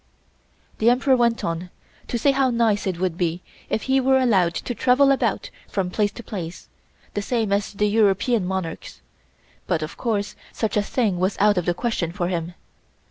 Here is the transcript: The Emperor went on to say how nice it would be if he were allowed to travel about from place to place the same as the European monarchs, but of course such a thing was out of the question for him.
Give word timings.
The 0.79 0.89
Emperor 0.89 1.15
went 1.15 1.43
on 1.43 1.69
to 2.07 2.17
say 2.17 2.31
how 2.31 2.49
nice 2.49 2.87
it 2.87 2.99
would 2.99 3.19
be 3.19 3.43
if 3.69 3.83
he 3.83 3.99
were 4.01 4.17
allowed 4.17 4.55
to 4.55 4.73
travel 4.73 5.11
about 5.11 5.51
from 5.69 5.91
place 5.91 6.11
to 6.13 6.23
place 6.23 6.67
the 7.13 7.21
same 7.21 7.53
as 7.53 7.73
the 7.73 7.85
European 7.87 8.43
monarchs, 8.47 8.99
but 9.67 9.83
of 9.83 9.97
course 9.97 10.35
such 10.51 10.75
a 10.75 10.81
thing 10.81 11.19
was 11.19 11.37
out 11.39 11.59
of 11.59 11.67
the 11.67 11.75
question 11.75 12.11
for 12.11 12.29
him. 12.29 12.55